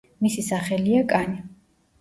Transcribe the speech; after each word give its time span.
მისი 0.27 0.45
სახელია 0.47 1.03
„კანი“. 1.13 1.39